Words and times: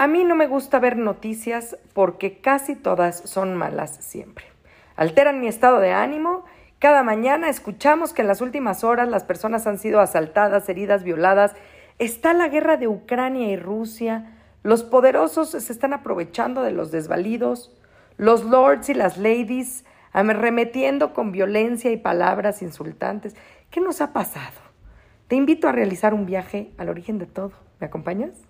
A 0.00 0.06
mí 0.06 0.24
no 0.24 0.34
me 0.34 0.46
gusta 0.46 0.78
ver 0.78 0.96
noticias 0.96 1.76
porque 1.92 2.40
casi 2.40 2.74
todas 2.74 3.20
son 3.26 3.54
malas 3.54 3.98
siempre. 4.00 4.46
Alteran 4.96 5.40
mi 5.40 5.46
estado 5.46 5.78
de 5.78 5.92
ánimo. 5.92 6.46
Cada 6.78 7.02
mañana 7.02 7.50
escuchamos 7.50 8.14
que 8.14 8.22
en 8.22 8.28
las 8.28 8.40
últimas 8.40 8.82
horas 8.82 9.10
las 9.10 9.24
personas 9.24 9.66
han 9.66 9.76
sido 9.76 10.00
asaltadas, 10.00 10.70
heridas, 10.70 11.04
violadas. 11.04 11.54
Está 11.98 12.32
la 12.32 12.48
guerra 12.48 12.78
de 12.78 12.88
Ucrania 12.88 13.50
y 13.50 13.58
Rusia. 13.58 14.38
Los 14.62 14.84
poderosos 14.84 15.50
se 15.50 15.70
están 15.70 15.92
aprovechando 15.92 16.62
de 16.62 16.70
los 16.70 16.90
desvalidos. 16.90 17.78
Los 18.16 18.42
lords 18.44 18.88
y 18.88 18.94
las 18.94 19.18
ladies 19.18 19.84
arremetiendo 20.14 21.12
con 21.12 21.30
violencia 21.30 21.92
y 21.92 21.98
palabras 21.98 22.62
insultantes. 22.62 23.36
¿Qué 23.70 23.82
nos 23.82 24.00
ha 24.00 24.14
pasado? 24.14 24.60
Te 25.28 25.36
invito 25.36 25.68
a 25.68 25.72
realizar 25.72 26.14
un 26.14 26.24
viaje 26.24 26.72
al 26.78 26.88
origen 26.88 27.18
de 27.18 27.26
todo. 27.26 27.52
¿Me 27.80 27.88
acompañas? 27.88 28.49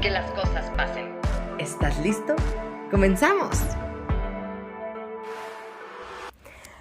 que 0.00 0.10
las 0.10 0.30
cosas 0.30 0.70
pasen. 0.76 1.14
¿Estás 1.58 1.98
listo? 2.02 2.34
¡Comenzamos! 2.90 3.58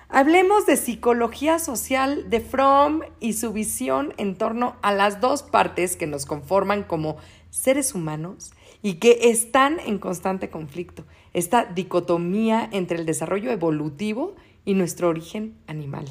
Hablemos 0.08 0.66
de 0.66 0.78
psicología 0.78 1.59
social 1.59 2.30
de 2.30 2.40
Fromm 2.40 3.02
y 3.20 3.34
su 3.34 3.52
visión 3.52 4.14
en 4.17 4.38
torno 4.38 4.78
a 4.81 4.94
las 4.94 5.20
dos 5.20 5.44
partes 5.44 5.97
que 5.97 6.08
nos 6.08 6.25
conforman 6.25 6.84
como 6.84 7.17
seres 7.50 7.94
humanos 7.94 8.52
y 8.81 8.95
que 8.95 9.30
están 9.30 9.80
en 9.81 10.00
constante 10.00 10.50
conflicto. 10.50 11.03
Esta 11.34 11.66
dicotomía 11.66 12.70
entre 12.72 12.97
el 12.97 13.06
desarrollo 13.06 13.52
evolutivo 13.52 14.36
y 14.64 14.73
nuestro 14.75 15.09
origen 15.09 15.58
animal. 15.67 16.08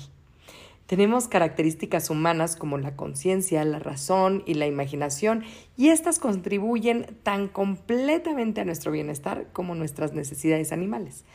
Tenemos 0.89 1.29
características 1.29 2.09
humanas 2.09 2.57
como 2.57 2.79
la 2.79 2.97
conciencia, 2.97 3.63
la 3.63 3.79
razón 3.79 4.43
y 4.47 4.55
la 4.55 4.67
imaginación, 4.67 5.45
y 5.77 5.91
estas 5.91 6.19
contribuyen 6.19 7.15
tan 7.23 7.49
completamente 7.49 8.63
a 8.63 8.65
nuestro 8.65 8.91
bienestar 8.91 9.49
como 9.53 9.75
nuestras 9.75 10.15
necesidades 10.15 10.73
animales. 10.73 11.27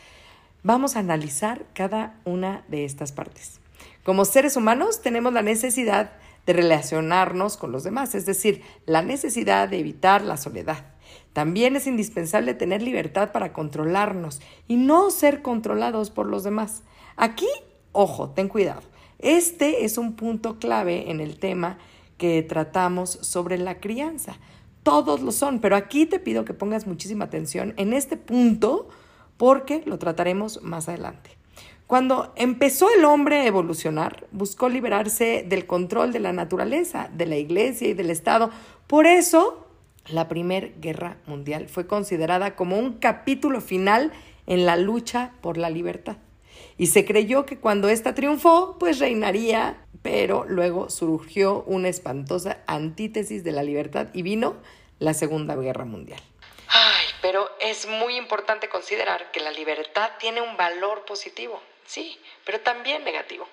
Vamos 0.63 0.95
a 0.95 1.01
analizar 1.01 1.67
cada 1.75 2.19
una 2.25 2.65
de 2.67 2.83
estas 2.83 3.11
partes. 3.11 3.59
Como 4.03 4.25
seres 4.25 4.57
humanos 4.57 5.03
tenemos 5.03 5.31
la 5.33 5.43
necesidad 5.43 6.13
de 6.47 6.53
relacionarnos 6.53 7.55
con 7.55 7.71
los 7.71 7.83
demás, 7.83 8.15
es 8.15 8.25
decir, 8.25 8.63
la 8.87 9.03
necesidad 9.03 9.69
de 9.69 9.77
evitar 9.77 10.23
la 10.23 10.37
soledad. 10.37 10.83
También 11.31 11.75
es 11.75 11.85
indispensable 11.85 12.55
tener 12.55 12.81
libertad 12.81 13.31
para 13.31 13.53
controlarnos 13.53 14.41
y 14.67 14.77
no 14.77 15.11
ser 15.11 15.43
controlados 15.43 16.09
por 16.09 16.25
los 16.25 16.43
demás. 16.43 16.81
Aquí, 17.17 17.47
ojo, 17.93 18.31
ten 18.31 18.49
cuidado. 18.49 18.81
Este 19.19 19.85
es 19.85 19.97
un 19.97 20.17
punto 20.17 20.59
clave 20.59 21.09
en 21.09 21.21
el 21.21 21.39
tema 21.39 21.77
que 22.17 22.43
tratamos 22.43 23.11
sobre 23.21 23.57
la 23.57 23.79
crianza. 23.79 24.35
Todos 24.83 25.21
lo 25.21 25.31
son, 25.31 25.59
pero 25.59 25.77
aquí 25.77 26.05
te 26.05 26.19
pido 26.19 26.43
que 26.43 26.53
pongas 26.53 26.85
muchísima 26.87 27.25
atención 27.25 27.73
en 27.77 27.93
este 27.93 28.17
punto 28.17 28.89
porque 29.37 29.81
lo 29.85 29.97
trataremos 29.97 30.61
más 30.61 30.89
adelante. 30.89 31.37
Cuando 31.87 32.33
empezó 32.35 32.89
el 32.93 33.05
hombre 33.05 33.41
a 33.41 33.45
evolucionar, 33.45 34.27
buscó 34.31 34.67
liberarse 34.67 35.45
del 35.47 35.65
control 35.65 36.11
de 36.11 36.19
la 36.19 36.33
naturaleza, 36.33 37.09
de 37.13 37.25
la 37.25 37.37
iglesia 37.37 37.87
y 37.87 37.93
del 37.93 38.09
Estado. 38.09 38.49
Por 38.87 39.05
eso, 39.05 39.67
la 40.07 40.27
Primera 40.27 40.69
Guerra 40.81 41.17
Mundial 41.27 41.69
fue 41.69 41.87
considerada 41.87 42.55
como 42.55 42.77
un 42.77 42.93
capítulo 42.93 43.61
final 43.61 44.11
en 44.47 44.65
la 44.65 44.75
lucha 44.75 45.31
por 45.41 45.57
la 45.57 45.69
libertad 45.69 46.17
y 46.77 46.87
se 46.87 47.05
creyó 47.05 47.45
que 47.45 47.59
cuando 47.59 47.89
ésta 47.89 48.15
triunfó, 48.15 48.77
pues 48.79 48.99
reinaría, 48.99 49.85
pero 50.01 50.45
luego 50.45 50.89
surgió 50.89 51.63
una 51.63 51.89
espantosa 51.89 52.63
antítesis 52.67 53.43
de 53.43 53.51
la 53.51 53.63
libertad 53.63 54.07
y 54.13 54.21
vino 54.21 54.57
la 54.99 55.13
Segunda 55.13 55.55
Guerra 55.55 55.85
Mundial. 55.85 56.21
Ay, 56.67 57.05
pero 57.21 57.49
es 57.59 57.87
muy 57.87 58.17
importante 58.17 58.69
considerar 58.69 59.31
que 59.31 59.39
la 59.39 59.51
libertad 59.51 60.11
tiene 60.19 60.41
un 60.41 60.57
valor 60.57 61.05
positivo, 61.05 61.61
sí, 61.85 62.17
pero 62.45 62.61
también 62.61 63.03
negativo. 63.03 63.47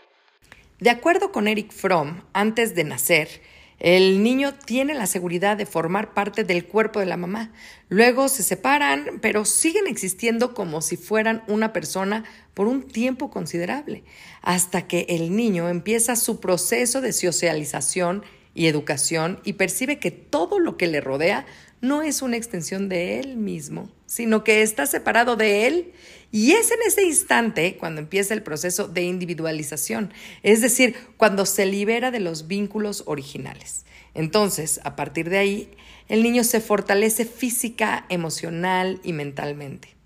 De 0.79 0.89
acuerdo 0.89 1.31
con 1.31 1.47
Eric 1.47 1.73
Fromm, 1.73 2.23
antes 2.33 2.75
de 2.75 2.85
nacer, 2.85 3.43
el 3.81 4.23
niño 4.23 4.55
tiene 4.55 4.95
la 4.95 5.07
seguridad 5.07 5.57
de 5.57 5.65
formar 5.65 6.13
parte 6.13 6.45
del 6.45 6.67
cuerpo 6.67 7.01
de 7.01 7.07
la 7.07 7.17
mamá. 7.17 7.51
Luego 7.89 8.29
se 8.29 8.43
separan, 8.43 9.19
pero 9.23 9.47
siguen 9.47 9.87
existiendo 9.87 10.53
como 10.53 10.83
si 10.83 10.99
fueran 10.99 11.43
una 11.49 11.73
persona 11.73 12.25
por 12.53 12.69
un 12.69 12.87
tiempo 12.87 13.31
considerable, 13.31 14.05
hasta 14.43 14.87
que 14.87 15.07
el 15.09 15.35
niño 15.35 15.69
empieza 15.71 16.15
su 16.15 16.41
proceso 16.41 17.01
de 17.01 17.15
socialización 17.15 18.23
y 18.55 18.67
educación 18.67 19.41
y 19.45 19.55
percibe 19.55 19.99
que 19.99 20.11
todo 20.11 20.59
lo 20.59 20.77
que 20.77 20.87
le 20.87 21.01
rodea 21.01 21.47
no 21.81 22.03
es 22.03 22.21
una 22.21 22.37
extensión 22.37 22.91
de 22.91 23.19
él 23.19 23.39
mismo, 23.39 23.91
sino 24.05 24.45
que 24.45 24.61
está 24.61 24.85
separado 24.85 25.37
de 25.37 25.67
él. 25.67 25.93
Y 26.33 26.53
es 26.53 26.71
en 26.71 26.79
ese 26.87 27.03
instante 27.03 27.77
cuando 27.77 28.01
empieza 28.01 28.35
el 28.35 28.43
proceso 28.43 28.87
de 28.87 29.03
individualización, 29.03 30.13
es 30.43 30.61
decir, 30.61 30.97
cuando 31.17 31.45
se 31.45 31.67
libera 31.67 32.11
de 32.11 32.21
los 32.21 32.47
vínculos 32.47 33.03
originales. 33.07 33.85
Entonces, 34.15 34.81
a 34.85 34.95
partir 34.95 35.29
de 35.29 35.39
ahí, 35.39 35.71
el 36.09 36.23
niño 36.23 36.45
se 36.45 36.61
fortalece 36.61 37.25
física, 37.25 38.07
emocional 38.09 39.01
y 39.03 39.13
mentalmente. 39.13 39.97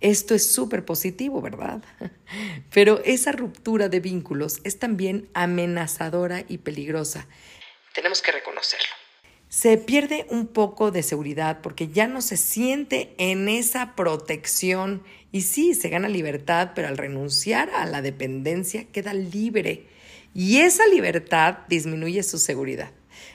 Esto 0.00 0.34
es 0.34 0.52
súper 0.52 0.84
positivo, 0.84 1.40
¿verdad? 1.40 1.82
Pero 2.72 3.00
esa 3.04 3.32
ruptura 3.32 3.88
de 3.88 4.00
vínculos 4.00 4.60
es 4.64 4.78
también 4.78 5.28
amenazadora 5.34 6.44
y 6.48 6.58
peligrosa. 6.58 7.26
Tenemos 7.94 8.22
que 8.22 8.30
reconocerlo. 8.30 8.97
Se 9.48 9.78
pierde 9.78 10.26
un 10.30 10.46
poco 10.46 10.90
de 10.90 11.02
seguridad 11.02 11.60
porque 11.62 11.88
ya 11.88 12.06
no 12.06 12.20
se 12.20 12.36
siente 12.36 13.14
en 13.18 13.48
esa 13.48 13.94
protección 13.96 15.02
y 15.32 15.42
sí, 15.42 15.74
se 15.74 15.88
gana 15.88 16.08
libertad, 16.08 16.72
pero 16.74 16.88
al 16.88 16.98
renunciar 16.98 17.70
a 17.70 17.86
la 17.86 18.02
dependencia 18.02 18.84
queda 18.84 19.14
libre 19.14 19.86
y 20.34 20.58
esa 20.58 20.86
libertad 20.86 21.58
disminuye 21.68 22.22
su 22.22 22.38
seguridad. 22.38 22.90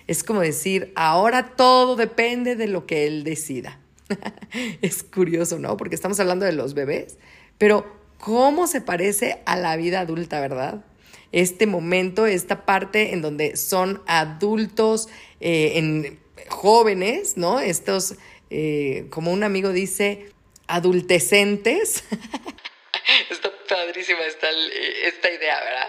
Es 0.07 0.24
como 0.24 0.41
decir, 0.41 0.91
ahora 0.96 1.56
todo 1.56 1.96
depende 1.96 2.56
de 2.56 2.68
lo 2.68 2.85
que 2.85 3.07
él 3.07 3.24
decida. 3.24 3.80
es 4.81 5.03
curioso, 5.03 5.59
¿no? 5.59 5.78
Porque 5.78 5.95
estamos 5.95 6.19
hablando 6.19 6.45
de 6.45 6.53
los 6.53 6.74
bebés, 6.74 7.18
pero 7.57 7.85
¿cómo 8.19 8.68
se 8.68 8.81
parece 8.81 9.41
a 9.45 9.56
la 9.56 9.75
vida 9.75 10.01
adulta, 10.01 10.40
verdad? 10.40 10.84
Este 11.31 11.66
momento, 11.66 12.28
esta 12.28 12.66
parte 12.66 13.13
en 13.13 13.22
donde 13.22 13.57
son 13.57 14.01
adultos, 14.06 15.09
eh, 15.46 15.78
en, 15.78 16.20
jóvenes, 16.48 17.36
¿no? 17.36 17.59
Estos, 17.59 18.16
eh, 18.50 19.08
como 19.09 19.34
un 19.34 19.44
amigo 19.44 19.74
dice, 19.74 20.31
adultecentes. 20.68 22.06
Está 23.30 23.51
padrísima 23.68 24.22
esta, 24.22 24.48
esta 25.06 25.30
idea, 25.30 25.60
¿verdad? 25.62 25.88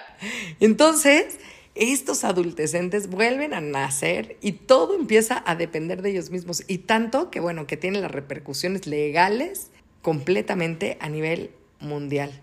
Entonces, 0.58 1.38
estos 1.76 2.24
adultecentes 2.24 3.08
vuelven 3.08 3.54
a 3.54 3.60
nacer 3.60 4.38
y 4.40 4.52
todo 4.52 4.96
empieza 4.96 5.44
a 5.46 5.54
depender 5.54 6.02
de 6.02 6.10
ellos 6.10 6.30
mismos. 6.30 6.64
Y 6.66 6.78
tanto 6.78 7.30
que, 7.30 7.38
bueno, 7.38 7.68
que 7.68 7.76
tiene 7.76 8.00
las 8.00 8.10
repercusiones 8.10 8.88
legales 8.88 9.70
completamente 10.02 10.96
a 11.00 11.08
nivel 11.08 11.52
mundial. 11.78 12.40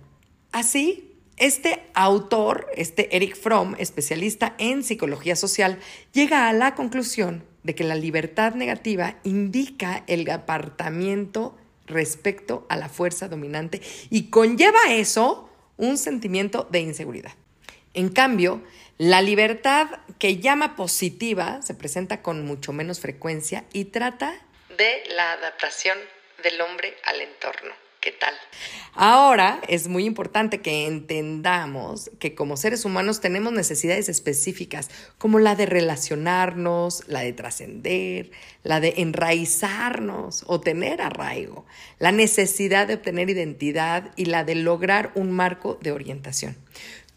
Así, 0.54 1.11
este 1.42 1.84
autor, 1.96 2.68
este 2.78 3.16
Eric 3.16 3.36
Fromm, 3.36 3.76
especialista 3.80 4.54
en 4.60 4.84
psicología 4.84 5.36
social, 5.36 5.80
llega 6.14 6.48
a 6.48 6.54
la 6.54 6.76
conclusión 6.76 7.44
de 7.64 7.74
que 7.74 7.84
la 7.84 7.96
libertad 7.96 8.54
negativa 8.54 9.18
indica 9.24 10.04
el 10.06 10.30
apartamiento 10.30 11.58
respecto 11.88 12.68
a 12.70 12.78
la 12.78 12.90
fuerza 12.90 13.28
dominante 13.28 13.82
y 14.12 14.30
conlleva 14.30 14.80
eso 14.90 15.50
un 15.78 15.98
sentimiento 15.98 16.68
de 16.70 16.82
inseguridad. 16.82 17.34
En 17.96 18.10
cambio, 18.10 18.62
la 19.00 19.24
libertad 19.24 19.88
que 20.20 20.38
llama 20.38 20.76
positiva 20.76 21.60
se 21.64 21.74
presenta 21.74 22.22
con 22.22 22.46
mucho 22.46 22.72
menos 22.72 23.00
frecuencia 23.00 23.66
y 23.74 23.86
trata 23.86 24.40
de 24.78 25.04
la 25.16 25.34
adaptación 25.34 25.98
del 26.44 26.62
hombre 26.62 26.96
al 27.04 27.20
entorno. 27.20 27.74
¿Qué 28.02 28.12
tal? 28.12 28.34
Ahora 28.96 29.62
es 29.68 29.88
muy 29.88 30.06
importante 30.06 30.60
que 30.60 30.88
entendamos 30.88 32.10
que 32.18 32.34
como 32.34 32.58
seres 32.58 32.84
humanos 32.84 33.22
tenemos 33.22 33.54
necesidades 33.54 34.10
específicas, 34.10 34.90
como 35.20 35.38
la 35.38 35.56
de 35.56 35.68
relacionarnos, 35.68 37.08
la 37.08 37.20
de 37.20 37.32
trascender, 37.32 38.32
la 38.64 38.80
de 38.80 38.96
enraizarnos 38.98 40.44
o 40.48 40.60
tener 40.60 41.00
arraigo, 41.00 41.64
la 42.00 42.12
necesidad 42.12 42.88
de 42.88 42.96
obtener 42.96 43.30
identidad 43.30 44.12
y 44.16 44.26
la 44.26 44.44
de 44.44 44.56
lograr 44.56 45.12
un 45.14 45.32
marco 45.32 45.78
de 45.80 45.92
orientación. 45.92 46.58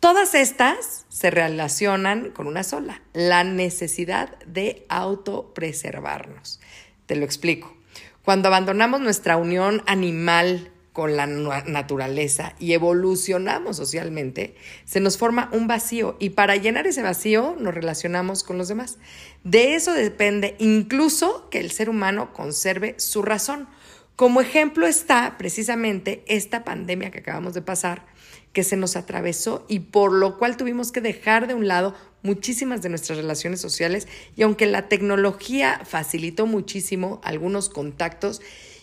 Todas 0.00 0.34
estas 0.34 1.06
se 1.08 1.30
relacionan 1.30 2.30
con 2.30 2.46
una 2.46 2.62
sola, 2.62 3.00
la 3.14 3.42
necesidad 3.42 4.38
de 4.40 4.84
autopreservarnos. 4.90 6.60
Te 7.06 7.16
lo 7.16 7.24
explico. 7.24 7.74
Cuando 8.22 8.48
abandonamos 8.48 9.00
nuestra 9.00 9.38
unión 9.38 9.82
animal 9.86 10.70
con 10.94 11.16
la 11.16 11.26
naturaleza 11.26 12.54
y 12.60 12.72
evolucionamos 12.72 13.76
socialmente, 13.76 14.54
se 14.84 15.00
nos 15.00 15.18
forma 15.18 15.50
un 15.52 15.66
vacío 15.66 16.16
y 16.20 16.30
para 16.30 16.54
llenar 16.54 16.86
ese 16.86 17.02
vacío 17.02 17.56
nos 17.58 17.74
relacionamos 17.74 18.44
con 18.44 18.58
los 18.58 18.68
demás. 18.68 18.98
De 19.42 19.74
eso 19.74 19.92
depende 19.92 20.54
incluso 20.60 21.48
que 21.50 21.58
el 21.58 21.72
ser 21.72 21.90
humano 21.90 22.32
conserve 22.32 22.94
su 22.98 23.22
razón. 23.22 23.66
Como 24.14 24.40
ejemplo 24.40 24.86
está 24.86 25.36
precisamente 25.36 26.22
esta 26.28 26.62
pandemia 26.62 27.10
que 27.10 27.18
acabamos 27.18 27.54
de 27.54 27.62
pasar, 27.62 28.06
que 28.52 28.62
se 28.62 28.76
nos 28.76 28.94
atravesó 28.94 29.66
y 29.68 29.80
por 29.80 30.12
lo 30.12 30.38
cual 30.38 30.56
tuvimos 30.56 30.92
que 30.92 31.00
dejar 31.00 31.48
de 31.48 31.54
un 31.54 31.66
lado 31.66 31.96
muchísimas 32.22 32.82
de 32.82 32.90
nuestras 32.90 33.18
relaciones 33.18 33.60
sociales 33.60 34.06
y 34.36 34.42
aunque 34.42 34.66
la 34.66 34.88
tecnología 34.88 35.80
facilitó 35.84 36.46
muchísimo 36.46 37.20
algunos 37.24 37.68
contactos 37.68 38.40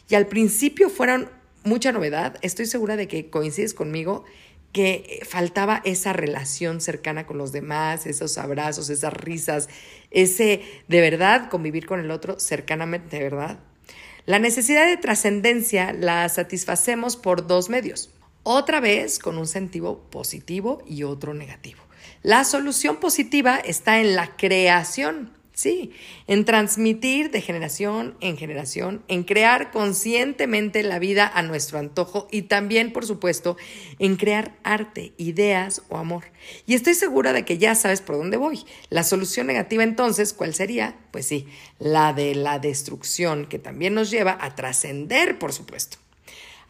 y 0.10 0.16
al 0.16 0.28
principio 0.28 0.90
fueron 0.90 1.30
mucha 1.64 1.92
novedad. 1.92 2.38
Estoy 2.42 2.66
segura 2.66 2.96
de 2.96 3.08
que 3.08 3.30
coincides 3.30 3.74
conmigo 3.74 4.24
que 4.72 5.22
faltaba 5.28 5.82
esa 5.84 6.14
relación 6.14 6.80
cercana 6.80 7.26
con 7.26 7.38
los 7.38 7.52
demás, 7.52 8.06
esos 8.06 8.38
abrazos, 8.38 8.90
esas 8.90 9.14
risas, 9.14 9.68
ese 10.12 10.62
de 10.88 11.02
verdad 11.02 11.50
convivir 11.50 11.86
con 11.86 12.00
el 12.00 12.12
otro 12.12 12.40
cercanamente, 12.40 13.20
verdad. 13.20 13.60
La 14.26 14.40
necesidad 14.40 14.88
de 14.88 14.98
trascendencia 14.98 15.94
la 15.94 16.30
satisfacemos 16.30 17.18
por 17.18 17.48
dos 17.48 17.70
medios. 17.70 18.12
Otra 18.44 18.80
vez 18.80 19.20
con 19.20 19.38
un 19.38 19.48
sentido 19.48 20.10
positivo 20.10 20.82
y 20.88 21.04
otro 21.04 21.34
negativo. 21.34 21.82
La 22.24 22.44
solución 22.44 22.98
positiva 22.98 23.58
está 23.58 24.00
en 24.00 24.16
la 24.16 24.36
creación 24.38 25.34
Sí, 25.62 25.92
en 26.26 26.44
transmitir 26.44 27.30
de 27.30 27.40
generación 27.40 28.18
en 28.20 28.36
generación, 28.36 29.04
en 29.08 29.24
crear 29.24 29.70
conscientemente 29.70 30.82
la 30.82 30.98
vida 30.98 31.32
a 31.32 31.44
nuestro 31.44 31.78
antojo 31.78 32.28
y 32.32 32.42
también, 32.42 32.92
por 32.92 33.06
supuesto, 33.06 33.58
en 34.00 34.16
crear 34.16 34.58
arte, 34.64 35.14
ideas 35.18 35.84
o 35.90 35.98
amor. 35.98 36.24
Y 36.66 36.74
estoy 36.74 36.96
segura 36.96 37.32
de 37.32 37.46
que 37.46 37.60
ya 37.60 37.76
sabes 37.76 38.02
por 38.02 38.18
dónde 38.18 38.38
voy. 38.38 38.66
La 38.90 39.04
solución 39.04 39.46
negativa 39.46 39.84
entonces, 39.84 40.34
¿cuál 40.34 40.56
sería? 40.56 40.98
Pues 41.12 41.28
sí, 41.28 41.46
la 41.78 42.12
de 42.14 42.34
la 42.34 42.58
destrucción, 42.58 43.46
que 43.46 43.60
también 43.60 43.94
nos 43.94 44.10
lleva 44.10 44.36
a 44.42 44.56
trascender, 44.56 45.38
por 45.38 45.54
supuesto. 45.54 46.00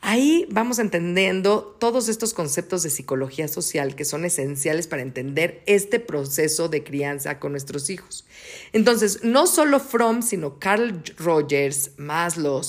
Ahí 0.03 0.47
vamos 0.49 0.79
entendiendo 0.79 1.77
todos 1.79 2.09
estos 2.09 2.33
conceptos 2.33 2.81
de 2.81 2.89
psicología 2.89 3.47
social 3.47 3.95
que 3.95 4.03
son 4.03 4.25
esenciales 4.25 4.87
para 4.87 5.03
entender 5.03 5.61
este 5.67 5.99
proceso 5.99 6.69
de 6.69 6.83
crianza 6.83 7.39
con 7.39 7.51
nuestros 7.51 7.89
hijos. 7.91 8.25
Entonces, 8.73 9.23
no 9.23 9.45
solo 9.45 9.79
Fromm, 9.79 10.23
sino 10.23 10.57
Carl 10.59 11.03
Rogers, 11.17 11.91
Maslow, 11.97 12.61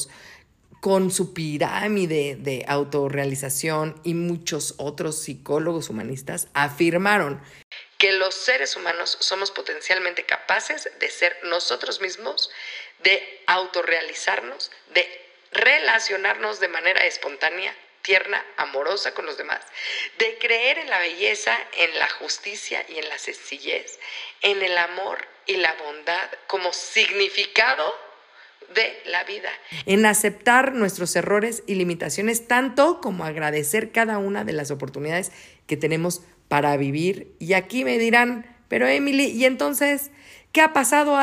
con 0.82 1.11
su 1.11 1.32
pirámide 1.32 2.37
de 2.38 2.64
autorrealización 2.67 3.99
y 4.02 4.14
muchos 4.14 4.75
otros 4.79 5.23
psicólogos 5.23 5.88
humanistas 5.88 6.49
afirmaron 6.55 7.40
que 7.99 8.12
los 8.12 8.34
seres 8.34 8.76
humanos 8.76 9.17
somos 9.20 9.52
potencialmente 9.52 10.26
capaces 10.26 10.90
de 10.99 11.08
ser 11.08 11.37
nosotros 11.44 12.00
mismos, 12.00 12.50
de 13.05 13.23
autorrealizarnos, 13.46 14.73
de 14.93 15.06
relacionarnos 15.52 16.60
de 16.60 16.69
manera 16.69 17.04
espontánea, 17.06 17.75
tierna, 18.02 18.44
amorosa 18.56 19.14
con 19.14 19.26
los 19.26 19.38
demás, 19.38 19.60
de 20.19 20.38
creer 20.38 20.78
en 20.78 20.90
la 20.90 20.99
belleza, 20.99 21.56
en 21.78 21.99
la 21.99 22.08
justicia 22.08 22.84
y 22.88 22.99
en 22.99 23.08
la 23.08 23.19
sencillez, 23.19 23.99
en 24.40 24.62
el 24.62 24.76
amor 24.76 25.19
y 25.46 25.56
la 25.56 25.75
bondad 25.75 26.31
como 26.46 26.72
significado 26.72 27.94
de 28.75 29.02
la 29.06 29.25
vida, 29.25 29.50
en 29.87 30.06
aceptar 30.06 30.72
nuestros 30.72 31.14
errores 31.14 31.62
y 31.66 31.75
limitaciones 31.75 32.48
tanto 32.48 33.00
como 33.00 33.25
agradecer 33.25 33.93
cada 33.93 34.19
una 34.19 34.44
de 34.44 34.52
las 34.52 34.70
oportunidades 34.70 35.31
que 35.66 35.76
tenemos 35.76 36.22
para 36.48 36.76
vivir. 36.76 37.34
Y 37.38 37.52
aquí 37.52 37.84
me 37.84 37.98
dirán, 37.98 38.56
pero 38.69 38.87
Emily, 38.87 39.26
¿y 39.26 39.44
entonces 39.44 40.10
¿Qué 40.52 40.60
ha 40.60 40.75
pasado 40.75 41.16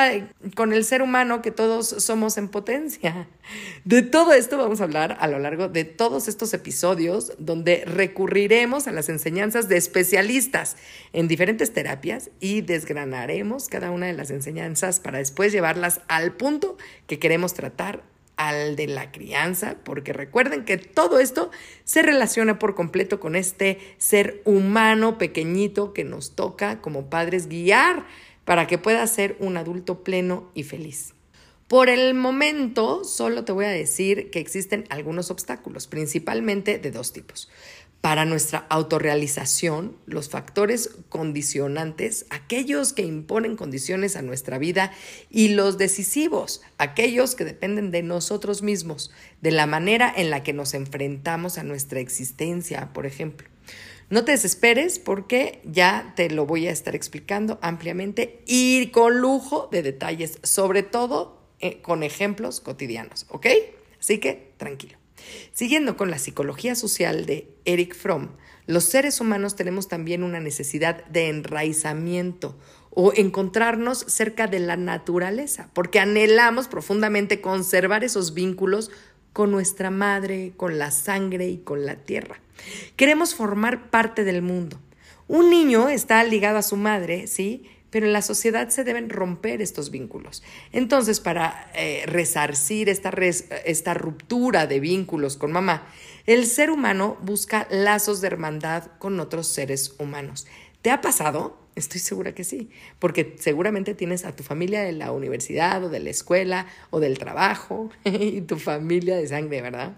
con 0.55 0.73
el 0.73 0.83
ser 0.83 1.03
humano 1.03 1.43
que 1.43 1.51
todos 1.51 1.87
somos 1.87 2.39
en 2.39 2.47
potencia? 2.47 3.27
De 3.85 4.01
todo 4.01 4.33
esto 4.33 4.57
vamos 4.57 4.81
a 4.81 4.85
hablar 4.85 5.17
a 5.19 5.27
lo 5.27 5.37
largo 5.37 5.67
de 5.67 5.85
todos 5.85 6.27
estos 6.27 6.51
episodios 6.55 7.33
donde 7.37 7.83
recurriremos 7.85 8.87
a 8.87 8.91
las 8.91 9.07
enseñanzas 9.07 9.69
de 9.69 9.77
especialistas 9.77 10.77
en 11.13 11.27
diferentes 11.27 11.71
terapias 11.73 12.31
y 12.39 12.61
desgranaremos 12.61 13.67
cada 13.67 13.91
una 13.91 14.07
de 14.07 14.13
las 14.13 14.31
enseñanzas 14.31 14.99
para 14.99 15.19
después 15.19 15.51
llevarlas 15.51 16.01
al 16.07 16.31
punto 16.33 16.77
que 17.05 17.19
queremos 17.19 17.53
tratar 17.53 18.01
al 18.35 18.77
de 18.77 18.87
la 18.87 19.11
crianza, 19.11 19.75
porque 19.83 20.13
recuerden 20.13 20.63
que 20.63 20.77
todo 20.77 21.19
esto 21.19 21.51
se 21.83 22.01
relaciona 22.01 22.57
por 22.57 22.73
completo 22.73 23.19
con 23.19 23.35
este 23.35 23.79
ser 23.97 24.41
humano 24.45 25.17
pequeñito 25.17 25.91
que 25.91 26.05
nos 26.05 26.35
toca 26.35 26.79
como 26.79 27.09
padres 27.09 27.49
guiar 27.49 28.05
para 28.49 28.65
que 28.65 28.79
puedas 28.79 29.11
ser 29.11 29.37
un 29.39 29.57
adulto 29.57 30.03
pleno 30.03 30.49
y 30.55 30.63
feliz. 30.63 31.13
Por 31.67 31.87
el 31.87 32.15
momento, 32.15 33.03
solo 33.03 33.45
te 33.45 33.51
voy 33.51 33.65
a 33.65 33.69
decir 33.69 34.31
que 34.31 34.39
existen 34.39 34.85
algunos 34.89 35.29
obstáculos, 35.29 35.85
principalmente 35.85 36.79
de 36.79 36.89
dos 36.89 37.13
tipos. 37.13 37.47
Para 38.01 38.25
nuestra 38.25 38.65
autorrealización, 38.69 39.97
los 40.07 40.29
factores 40.29 40.89
condicionantes, 41.09 42.25
aquellos 42.31 42.91
que 42.91 43.03
imponen 43.03 43.55
condiciones 43.55 44.15
a 44.15 44.23
nuestra 44.23 44.57
vida, 44.57 44.93
y 45.29 45.49
los 45.49 45.77
decisivos, 45.77 46.63
aquellos 46.79 47.35
que 47.35 47.45
dependen 47.45 47.91
de 47.91 48.01
nosotros 48.01 48.63
mismos, 48.63 49.11
de 49.41 49.51
la 49.51 49.67
manera 49.67 50.11
en 50.17 50.31
la 50.31 50.41
que 50.41 50.53
nos 50.53 50.73
enfrentamos 50.73 51.59
a 51.59 51.63
nuestra 51.63 51.99
existencia, 51.99 52.93
por 52.93 53.05
ejemplo. 53.05 53.48
No 54.09 54.25
te 54.25 54.31
desesperes 54.31 54.97
porque 54.97 55.61
ya 55.63 56.13
te 56.15 56.31
lo 56.31 56.47
voy 56.47 56.67
a 56.67 56.71
estar 56.71 56.95
explicando 56.95 57.59
ampliamente 57.61 58.41
y 58.47 58.87
con 58.87 59.19
lujo 59.19 59.69
de 59.71 59.83
detalles, 59.83 60.39
sobre 60.41 60.81
todo 60.81 61.39
eh, 61.59 61.81
con 61.81 62.01
ejemplos 62.01 62.59
cotidianos, 62.59 63.27
¿ok? 63.29 63.45
Así 63.99 64.17
que 64.19 64.53
tranquilo. 64.57 64.97
Siguiendo 65.51 65.95
con 65.95 66.09
la 66.09 66.17
psicología 66.17 66.73
social 66.73 67.27
de 67.27 67.53
Eric 67.65 67.95
Fromm, 67.95 68.29
los 68.65 68.85
seres 68.85 69.19
humanos 69.21 69.55
tenemos 69.55 69.87
también 69.87 70.23
una 70.23 70.39
necesidad 70.39 71.05
de 71.05 71.29
enraizamiento 71.29 72.57
o 72.91 73.13
encontrarnos 73.15 73.99
cerca 74.07 74.47
de 74.47 74.59
la 74.59 74.75
naturaleza, 74.75 75.69
porque 75.73 75.99
anhelamos 75.99 76.67
profundamente 76.67 77.41
conservar 77.41 78.03
esos 78.03 78.33
vínculos 78.33 78.89
con 79.33 79.51
nuestra 79.51 79.89
madre, 79.89 80.53
con 80.57 80.77
la 80.77 80.91
sangre 80.91 81.47
y 81.47 81.57
con 81.57 81.85
la 81.85 81.95
tierra. 81.95 82.39
Queremos 82.95 83.35
formar 83.35 83.89
parte 83.89 84.23
del 84.23 84.41
mundo. 84.41 84.79
Un 85.27 85.49
niño 85.49 85.89
está 85.89 86.23
ligado 86.23 86.57
a 86.57 86.63
su 86.63 86.75
madre, 86.75 87.27
¿sí? 87.27 87.69
Pero 87.91 88.05
en 88.05 88.13
la 88.13 88.21
sociedad 88.21 88.69
se 88.69 88.83
deben 88.83 89.09
romper 89.09 89.61
estos 89.61 89.91
vínculos. 89.91 90.43
Entonces, 90.71 91.19
para 91.19 91.71
eh, 91.73 92.03
resarcir 92.05 92.89
esta, 92.89 93.09
esta 93.09 93.93
ruptura 93.93 94.67
de 94.67 94.79
vínculos 94.79 95.37
con 95.37 95.51
mamá, 95.51 95.87
el 96.25 96.45
ser 96.45 96.69
humano 96.71 97.17
busca 97.21 97.67
lazos 97.71 98.21
de 98.21 98.27
hermandad 98.27 98.85
con 98.99 99.19
otros 99.19 99.47
seres 99.47 99.95
humanos. 99.99 100.47
¿Te 100.81 100.91
ha 100.91 101.01
pasado? 101.01 101.58
Estoy 101.79 101.99
segura 101.99 102.33
que 102.33 102.43
sí, 102.43 102.69
porque 102.99 103.35
seguramente 103.39 103.95
tienes 103.95 104.25
a 104.25 104.35
tu 104.35 104.43
familia 104.43 104.81
de 104.81 104.91
la 104.91 105.11
universidad 105.11 105.83
o 105.83 105.89
de 105.89 105.99
la 105.99 106.09
escuela 106.09 106.67
o 106.91 106.99
del 106.99 107.17
trabajo 107.17 107.89
y 108.03 108.41
tu 108.41 108.57
familia 108.57 109.17
de 109.17 109.27
sangre, 109.27 109.61
¿verdad? 109.61 109.93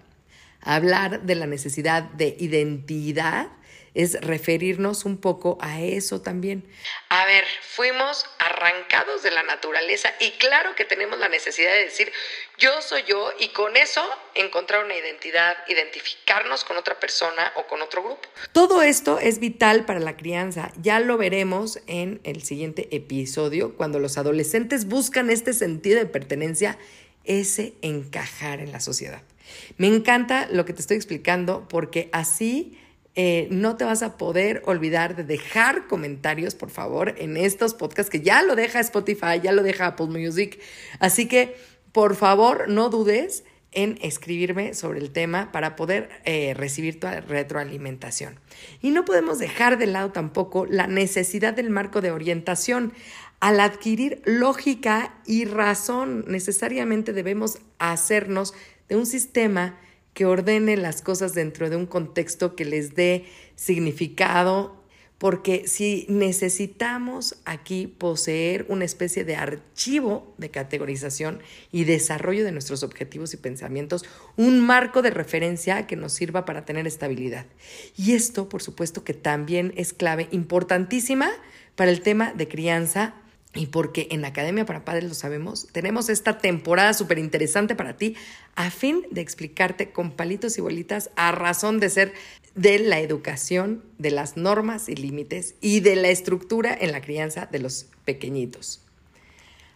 Hablar 0.61 1.23
de 1.23 1.35
la 1.35 1.47
necesidad 1.47 2.03
de 2.03 2.35
identidad 2.39 3.49
es 3.93 4.19
referirnos 4.21 5.05
un 5.05 5.17
poco 5.17 5.57
a 5.61 5.81
eso 5.81 6.21
también. 6.21 6.63
A 7.09 7.25
ver, 7.25 7.43
fuimos 7.61 8.25
arrancados 8.39 9.23
de 9.23 9.31
la 9.31 9.43
naturaleza 9.43 10.13
y 10.19 10.31
claro 10.31 10.75
que 10.75 10.85
tenemos 10.85 11.19
la 11.19 11.29
necesidad 11.29 11.71
de 11.71 11.85
decir 11.85 12.11
yo 12.57 12.81
soy 12.81 13.03
yo 13.07 13.31
y 13.39 13.49
con 13.49 13.75
eso 13.75 14.01
encontrar 14.35 14.85
una 14.85 14.95
identidad, 14.95 15.57
identificarnos 15.67 16.63
con 16.63 16.77
otra 16.77 16.99
persona 16.99 17.51
o 17.55 17.67
con 17.67 17.81
otro 17.81 18.03
grupo. 18.03 18.21
Todo 18.53 18.81
esto 18.81 19.19
es 19.19 19.39
vital 19.39 19.85
para 19.85 19.99
la 19.99 20.15
crianza. 20.15 20.71
Ya 20.81 20.99
lo 20.99 21.17
veremos 21.17 21.79
en 21.87 22.21
el 22.23 22.43
siguiente 22.43 22.87
episodio 22.95 23.75
cuando 23.75 23.99
los 23.99 24.17
adolescentes 24.17 24.85
buscan 24.85 25.29
este 25.29 25.53
sentido 25.53 25.99
de 25.99 26.05
pertenencia 26.05 26.77
ese 27.23 27.73
encajar 27.81 28.59
en 28.59 28.71
la 28.71 28.79
sociedad. 28.79 29.23
Me 29.77 29.87
encanta 29.87 30.47
lo 30.51 30.65
que 30.65 30.73
te 30.73 30.81
estoy 30.81 30.97
explicando 30.97 31.67
porque 31.67 32.09
así 32.13 32.77
eh, 33.15 33.47
no 33.51 33.75
te 33.75 33.83
vas 33.83 34.03
a 34.03 34.17
poder 34.17 34.61
olvidar 34.65 35.15
de 35.15 35.23
dejar 35.23 35.87
comentarios, 35.87 36.55
por 36.55 36.69
favor, 36.69 37.15
en 37.17 37.35
estos 37.35 37.73
podcasts 37.73 38.09
que 38.09 38.21
ya 38.21 38.41
lo 38.41 38.55
deja 38.55 38.79
Spotify, 38.79 39.41
ya 39.43 39.51
lo 39.51 39.63
deja 39.63 39.87
Apple 39.87 40.07
Music. 40.07 40.59
Así 40.99 41.27
que, 41.27 41.55
por 41.91 42.15
favor, 42.15 42.69
no 42.69 42.89
dudes 42.89 43.43
en 43.73 43.97
escribirme 44.01 44.73
sobre 44.73 44.99
el 44.99 45.11
tema 45.11 45.51
para 45.51 45.75
poder 45.75 46.09
eh, 46.23 46.53
recibir 46.53 46.99
tu 46.99 47.07
retroalimentación. 47.07 48.39
Y 48.81 48.91
no 48.91 49.05
podemos 49.05 49.39
dejar 49.39 49.77
de 49.77 49.87
lado 49.87 50.11
tampoco 50.11 50.65
la 50.65 50.87
necesidad 50.87 51.53
del 51.53 51.69
marco 51.69 52.01
de 52.01 52.11
orientación. 52.11 52.93
Al 53.39 53.59
adquirir 53.59 54.21
lógica 54.25 55.15
y 55.25 55.45
razón, 55.45 56.25
necesariamente 56.27 57.11
debemos 57.11 57.59
hacernos 57.79 58.53
de 58.87 58.97
un 58.97 59.05
sistema 59.05 59.77
que 60.13 60.25
ordene 60.25 60.77
las 60.77 61.01
cosas 61.01 61.33
dentro 61.33 61.69
de 61.69 61.75
un 61.75 61.85
contexto 61.85 62.55
que 62.55 62.65
les 62.65 62.95
dé 62.95 63.25
significado, 63.55 64.81
porque 65.17 65.67
si 65.67 66.07
necesitamos 66.09 67.35
aquí 67.45 67.85
poseer 67.85 68.65
una 68.69 68.85
especie 68.85 69.23
de 69.23 69.35
archivo 69.35 70.33
de 70.39 70.49
categorización 70.49 71.41
y 71.71 71.83
desarrollo 71.83 72.43
de 72.43 72.51
nuestros 72.51 72.81
objetivos 72.81 73.33
y 73.35 73.37
pensamientos, 73.37 74.03
un 74.35 74.59
marco 74.59 75.03
de 75.03 75.11
referencia 75.11 75.85
que 75.85 75.95
nos 75.95 76.13
sirva 76.13 76.43
para 76.43 76.65
tener 76.65 76.87
estabilidad. 76.87 77.45
Y 77.95 78.13
esto, 78.13 78.49
por 78.49 78.63
supuesto, 78.63 79.03
que 79.03 79.13
también 79.13 79.73
es 79.77 79.93
clave 79.93 80.27
importantísima 80.31 81.29
para 81.75 81.91
el 81.91 82.01
tema 82.01 82.33
de 82.33 82.47
crianza 82.47 83.13
y 83.53 83.67
porque 83.67 84.07
en 84.11 84.23
Academia 84.23 84.65
para 84.65 84.85
Padres 84.85 85.03
lo 85.05 85.13
sabemos, 85.13 85.67
tenemos 85.71 86.09
esta 86.09 86.37
temporada 86.37 86.93
súper 86.93 87.19
interesante 87.19 87.75
para 87.75 87.97
ti 87.97 88.15
a 88.55 88.71
fin 88.71 89.05
de 89.11 89.21
explicarte 89.21 89.91
con 89.91 90.11
palitos 90.11 90.57
y 90.57 90.61
bolitas 90.61 91.09
a 91.15 91.31
razón 91.31 91.79
de 91.79 91.89
ser 91.89 92.13
de 92.55 92.79
la 92.79 92.99
educación, 92.99 93.83
de 93.97 94.11
las 94.11 94.37
normas 94.37 94.89
y 94.89 94.95
límites 94.95 95.55
y 95.61 95.81
de 95.81 95.95
la 95.95 96.09
estructura 96.09 96.75
en 96.79 96.91
la 96.91 97.01
crianza 97.01 97.45
de 97.45 97.59
los 97.59 97.87
pequeñitos. 98.05 98.81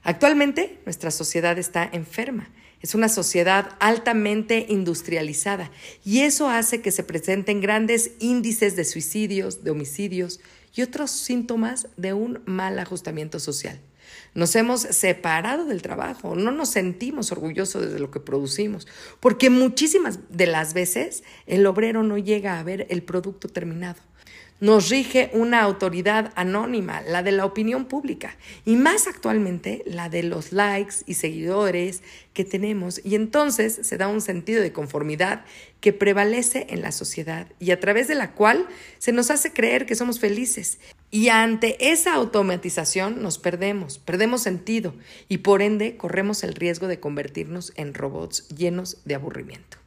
Actualmente 0.03 0.79
nuestra 0.85 1.11
sociedad 1.11 1.57
está 1.57 1.89
enferma. 1.91 2.49
Es 2.81 2.95
una 2.95 3.09
sociedad 3.09 3.71
altamente 3.79 4.65
industrializada 4.69 5.71
y 6.03 6.21
eso 6.21 6.49
hace 6.49 6.81
que 6.81 6.91
se 6.91 7.03
presenten 7.03 7.61
grandes 7.61 8.11
índices 8.19 8.75
de 8.75 8.85
suicidios, 8.85 9.63
de 9.63 9.71
homicidios, 9.71 10.39
y 10.75 10.81
otros 10.81 11.11
síntomas 11.11 11.87
de 11.97 12.13
un 12.13 12.41
mal 12.45 12.77
ajustamiento 12.79 13.39
social. 13.39 13.79
Nos 14.33 14.55
hemos 14.55 14.81
separado 14.81 15.65
del 15.65 15.81
trabajo, 15.81 16.35
no 16.35 16.51
nos 16.51 16.69
sentimos 16.69 17.31
orgullosos 17.31 17.91
de 17.91 17.99
lo 17.99 18.11
que 18.11 18.19
producimos, 18.19 18.85
porque 19.21 19.49
muchísimas 19.49 20.19
de 20.29 20.47
las 20.47 20.73
veces 20.73 21.23
el 21.47 21.65
obrero 21.65 22.03
no 22.03 22.17
llega 22.17 22.59
a 22.59 22.63
ver 22.63 22.85
el 22.89 23.01
producto 23.01 23.47
terminado. 23.47 24.01
Nos 24.61 24.87
rige 24.89 25.29
una 25.33 25.61
autoridad 25.63 26.31
anónima, 26.35 27.01
la 27.01 27.23
de 27.23 27.33
la 27.33 27.43
opinión 27.43 27.85
pública, 27.85 28.37
y 28.63 28.77
más 28.77 29.05
actualmente 29.05 29.83
la 29.85 30.07
de 30.07 30.23
los 30.23 30.53
likes 30.53 30.95
y 31.05 31.15
seguidores 31.15 32.03
que 32.33 32.45
tenemos, 32.45 33.01
y 33.03 33.15
entonces 33.15 33.77
se 33.81 33.97
da 33.97 34.07
un 34.07 34.21
sentido 34.21 34.61
de 34.61 34.71
conformidad 34.71 35.43
que 35.81 35.91
prevalece 35.91 36.67
en 36.69 36.81
la 36.81 36.93
sociedad 36.93 37.47
y 37.59 37.71
a 37.71 37.81
través 37.81 38.07
de 38.07 38.15
la 38.15 38.31
cual 38.31 38.65
se 38.97 39.11
nos 39.11 39.29
hace 39.29 39.51
creer 39.51 39.85
que 39.85 39.95
somos 39.95 40.21
felices. 40.21 40.79
Y 41.11 41.27
ante 41.27 41.91
esa 41.91 42.13
automatización 42.13 43.21
nos 43.21 43.37
perdemos, 43.37 43.99
perdemos 43.99 44.41
sentido 44.41 44.95
y 45.27 45.39
por 45.39 45.61
ende 45.61 45.97
corremos 45.97 46.45
el 46.45 46.55
riesgo 46.55 46.87
de 46.87 47.01
convertirnos 47.01 47.73
en 47.75 47.93
robots 47.93 48.47
llenos 48.47 48.99
de 49.03 49.15
aburrimiento 49.15 49.84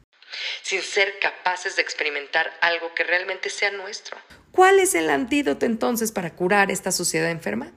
sin 0.61 0.81
ser 0.81 1.19
capaces 1.19 1.75
de 1.75 1.81
experimentar 1.81 2.51
algo 2.61 2.93
que 2.93 3.03
realmente 3.03 3.49
sea 3.49 3.71
nuestro. 3.71 4.17
¿Cuál 4.51 4.79
es 4.79 4.95
el 4.95 5.09
antídoto 5.09 5.65
entonces 5.65 6.11
para 6.11 6.35
curar 6.35 6.71
esta 6.71 6.91
sociedad 6.91 7.29
enferma? 7.29 7.71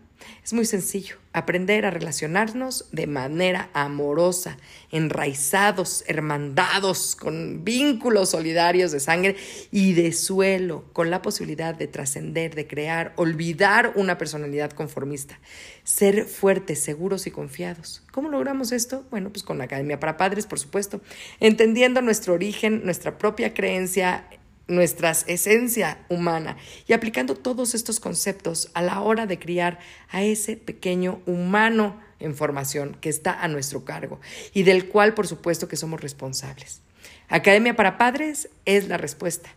Es 0.44 0.52
muy 0.52 0.64
sencillo, 0.64 1.18
aprender 1.32 1.86
a 1.86 1.92
relacionarnos 1.92 2.86
de 2.90 3.06
manera 3.06 3.70
amorosa, 3.74 4.56
enraizados, 4.90 6.02
hermandados, 6.08 7.14
con 7.14 7.62
vínculos 7.62 8.30
solidarios 8.30 8.90
de 8.90 8.98
sangre 8.98 9.36
y 9.70 9.92
de 9.92 10.10
suelo, 10.10 10.84
con 10.92 11.10
la 11.10 11.22
posibilidad 11.22 11.76
de 11.76 11.86
trascender, 11.86 12.56
de 12.56 12.66
crear, 12.66 13.12
olvidar 13.14 13.92
una 13.94 14.18
personalidad 14.18 14.72
conformista, 14.72 15.38
ser 15.84 16.24
fuertes, 16.24 16.80
seguros 16.80 17.28
y 17.28 17.30
confiados. 17.30 18.02
¿Cómo 18.10 18.28
logramos 18.28 18.72
esto? 18.72 19.04
Bueno, 19.12 19.30
pues 19.30 19.44
con 19.44 19.58
la 19.58 19.64
Academia 19.64 20.00
para 20.00 20.16
Padres, 20.16 20.46
por 20.46 20.58
supuesto, 20.58 21.00
entendiendo 21.38 22.02
nuestro 22.02 22.34
origen, 22.34 22.84
nuestra 22.84 23.16
propia 23.16 23.54
creencia 23.54 24.24
nuestra 24.68 25.10
esencia 25.10 26.04
humana 26.08 26.56
y 26.86 26.92
aplicando 26.92 27.34
todos 27.34 27.74
estos 27.74 28.00
conceptos 28.00 28.70
a 28.74 28.82
la 28.82 29.00
hora 29.00 29.26
de 29.26 29.38
criar 29.38 29.78
a 30.08 30.22
ese 30.22 30.56
pequeño 30.56 31.20
humano 31.26 32.00
en 32.20 32.34
formación 32.34 32.96
que 33.00 33.08
está 33.08 33.42
a 33.42 33.48
nuestro 33.48 33.84
cargo 33.84 34.20
y 34.54 34.62
del 34.62 34.88
cual 34.88 35.14
por 35.14 35.26
supuesto 35.26 35.68
que 35.68 35.76
somos 35.76 36.00
responsables. 36.00 36.80
Academia 37.28 37.74
para 37.74 37.98
Padres 37.98 38.48
es 38.64 38.88
la 38.88 38.96
respuesta. 38.96 39.50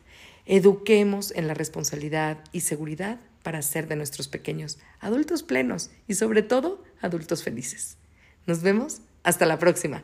Eduquemos 0.45 1.31
en 1.31 1.47
la 1.47 1.53
responsabilidad 1.53 2.37
y 2.51 2.61
seguridad 2.61 3.19
para 3.43 3.61
ser 3.61 3.87
de 3.87 3.95
nuestros 3.95 4.27
pequeños 4.27 4.79
adultos 4.99 5.43
plenos 5.43 5.91
y 6.07 6.15
sobre 6.15 6.41
todo 6.41 6.83
adultos 7.01 7.43
felices. 7.43 7.97
Nos 8.45 8.61
vemos 8.61 9.01
hasta 9.23 9.45
la 9.45 9.59
próxima. 9.59 10.03